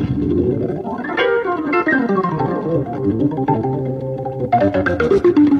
[0.00, 0.18] Thank
[5.48, 5.59] you.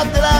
[0.00, 0.39] out that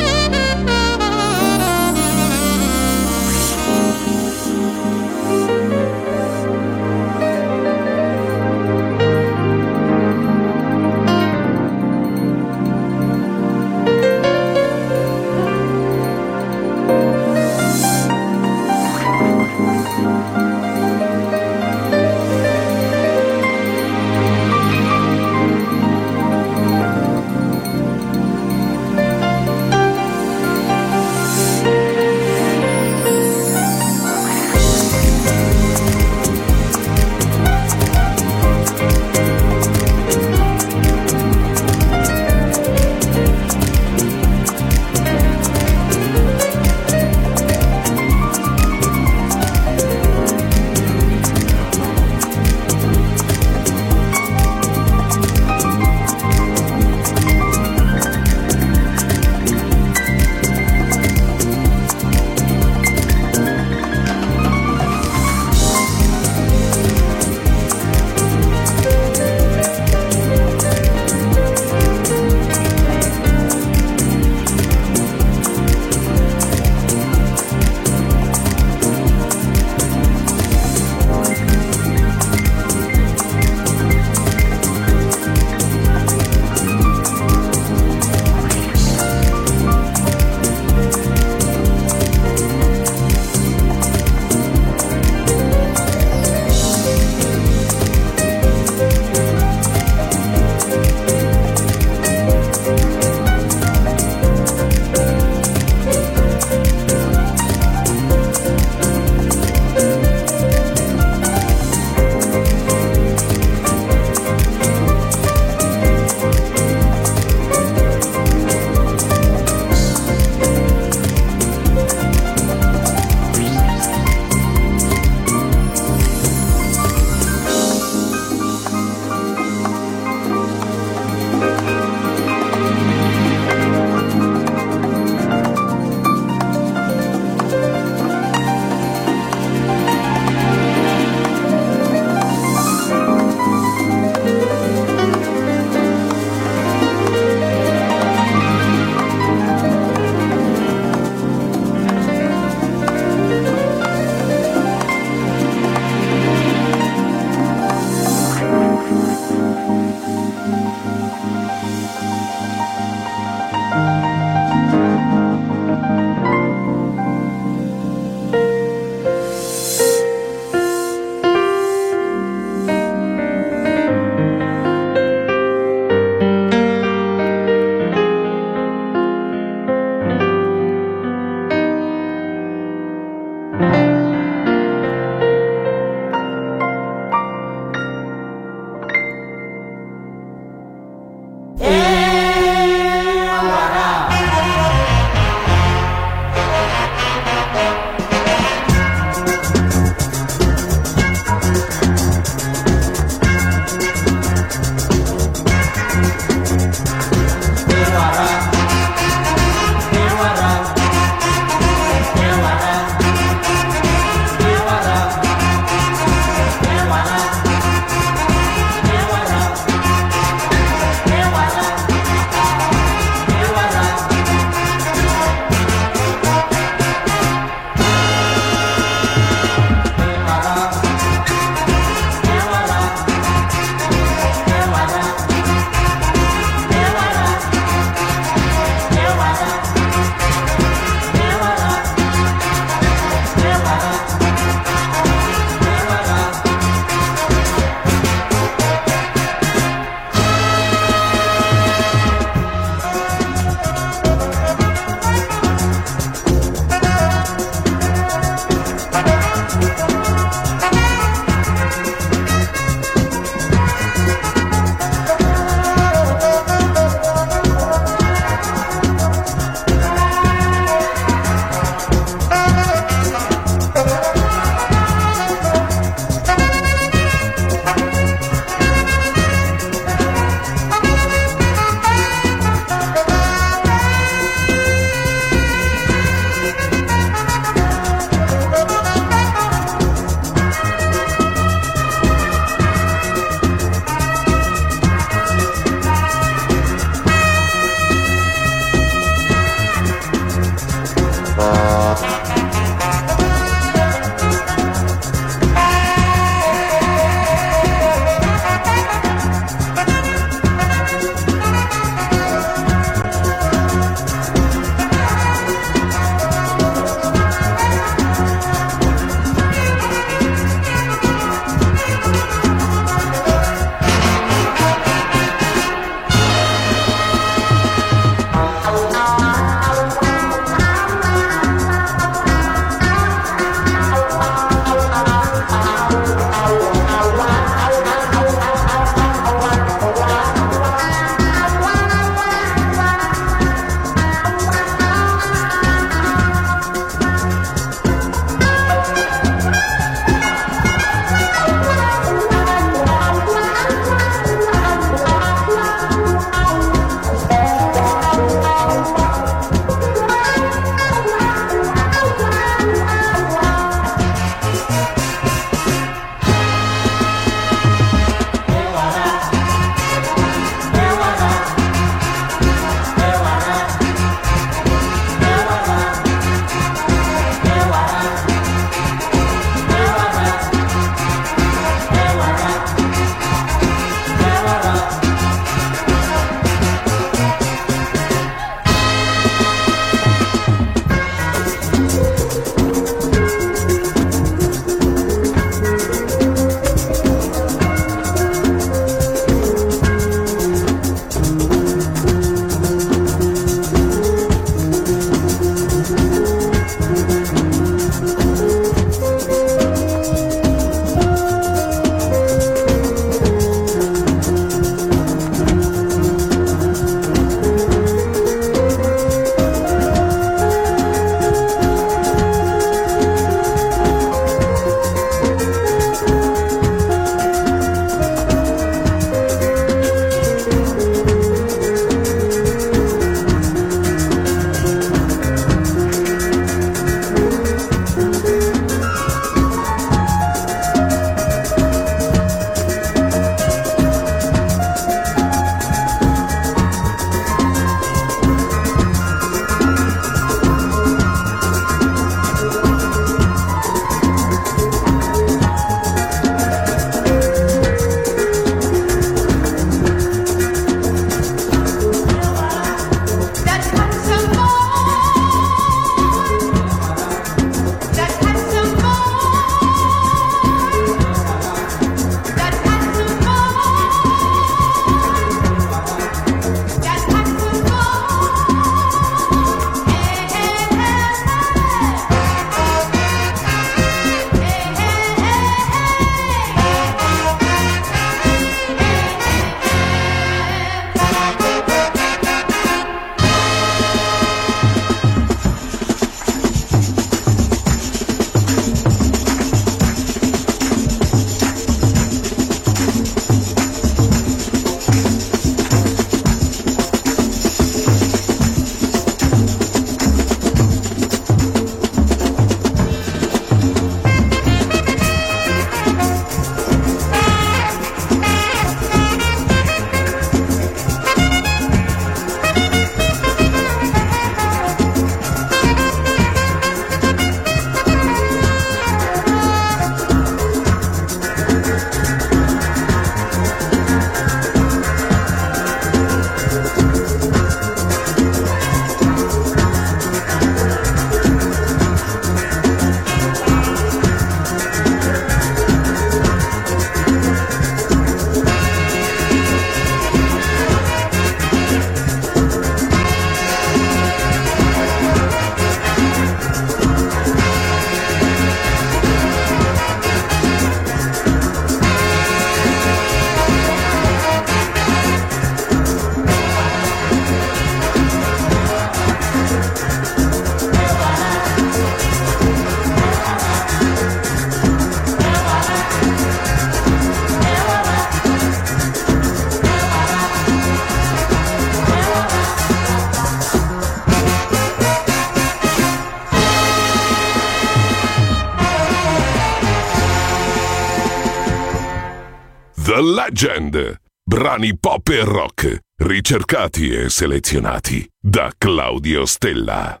[593.14, 594.00] Legend.
[594.24, 600.00] Brani pop e rock, ricercati e selezionati da Claudio Stella.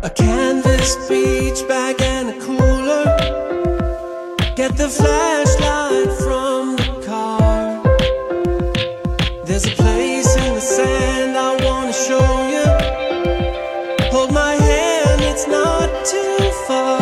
[0.00, 3.14] A canvas beach bag and a cooler.
[4.56, 7.82] Get the flashlight from the car.
[9.44, 11.19] There's a place in the sand.
[16.10, 16.98] too far.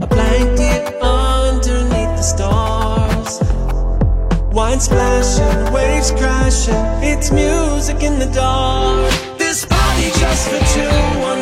[0.00, 3.40] A blanket underneath the stars.
[4.52, 6.84] Wine splashing, waves crashing.
[7.10, 9.12] It's music in the dark.
[9.38, 11.41] This party just for two.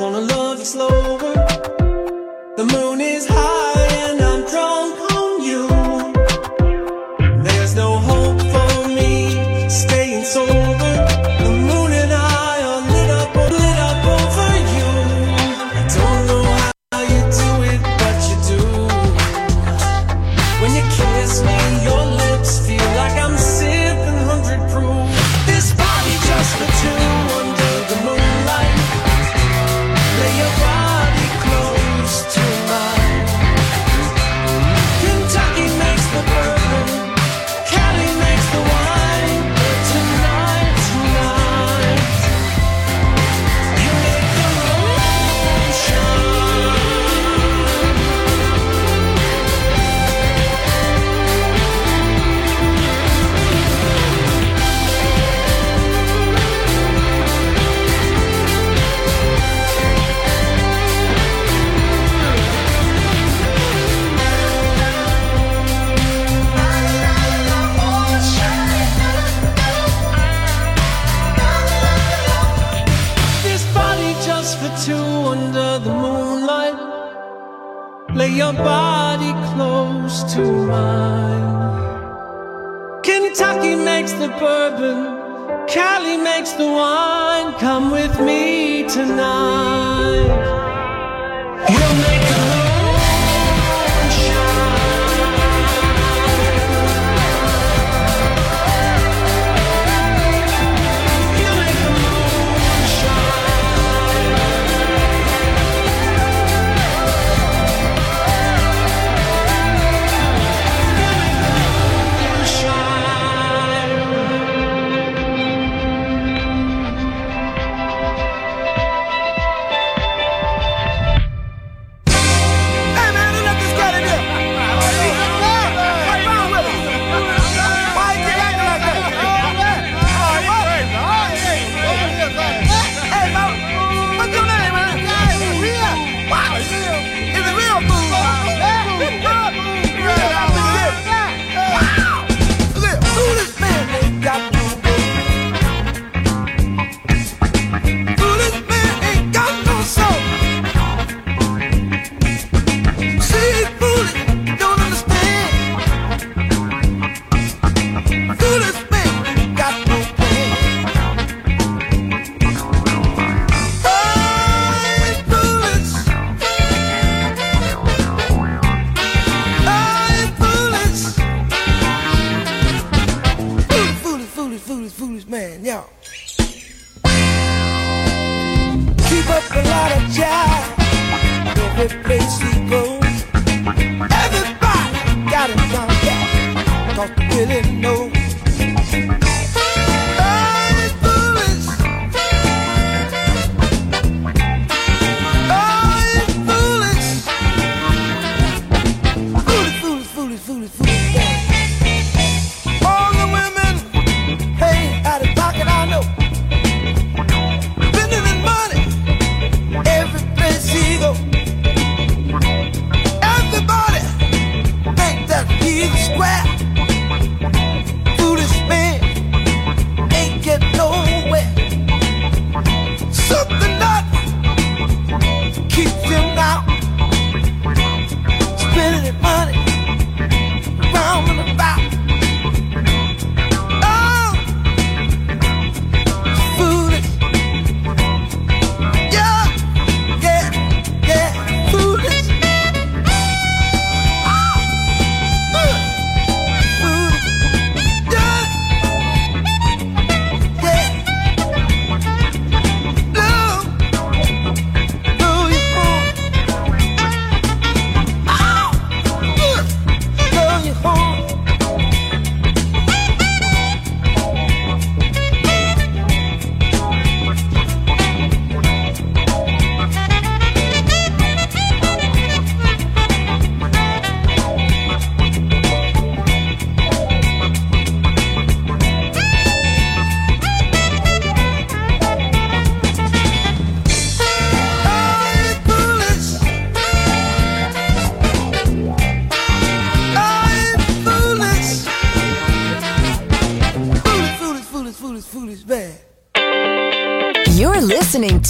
[0.00, 1.18] Wanna love you slower.
[2.56, 2.99] The moon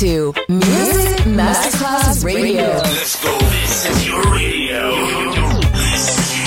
[0.00, 2.62] to Music Masterclass Radio.
[2.62, 3.38] Let's go.
[3.38, 4.92] This is your radio.
[5.72, 6.38] This is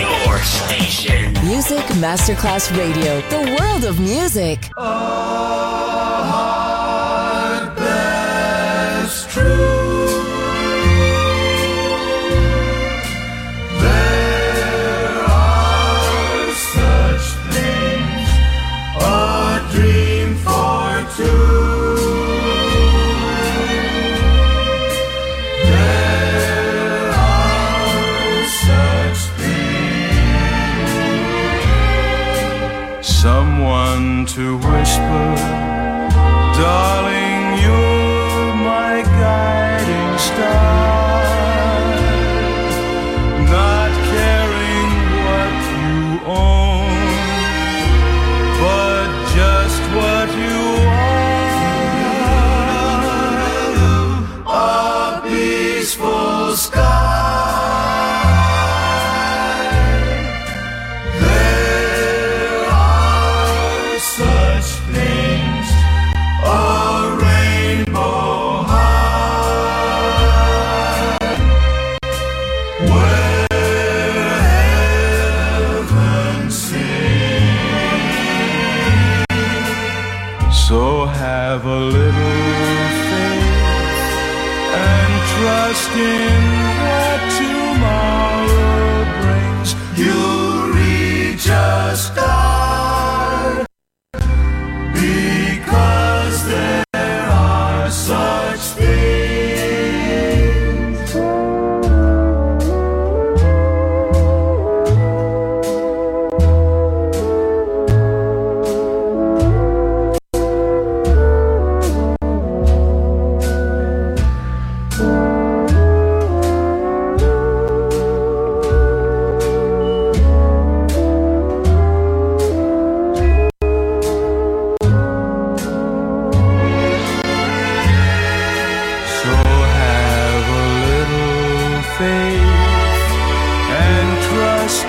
[0.00, 1.34] your station.
[1.46, 4.70] Music Masterclass Radio, the world of music.
[4.78, 5.09] Oh.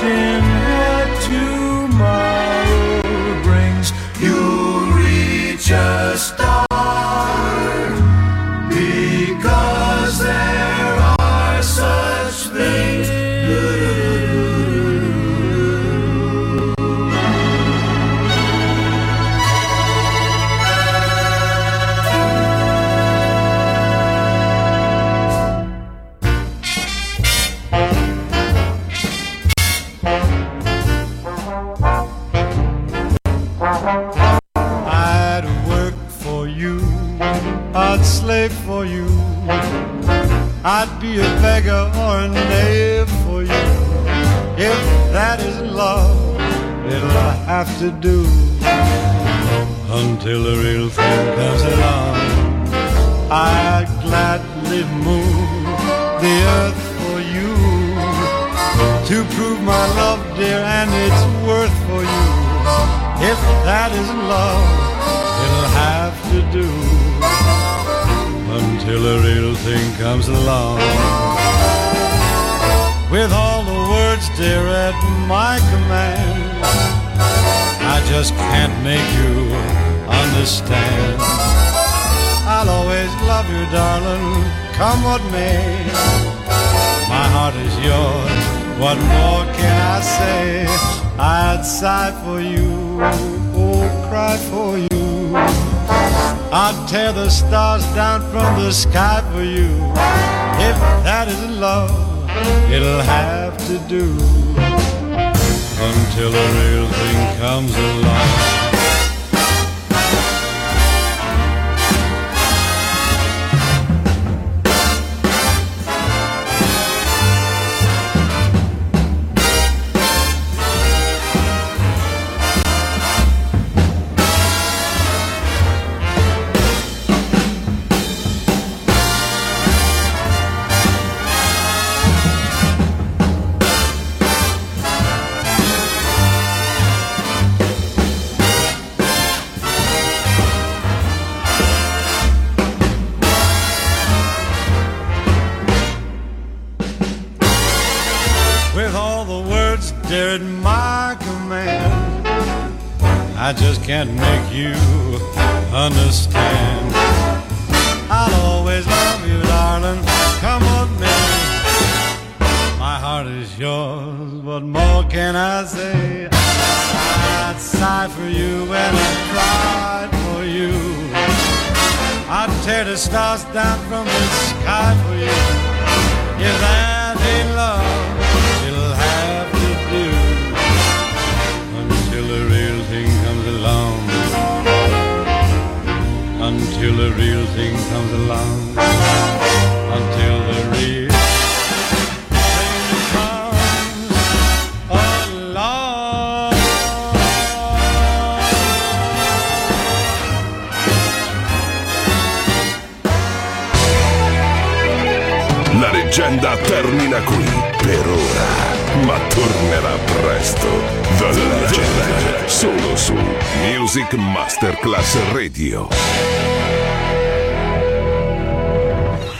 [0.01, 0.40] drifting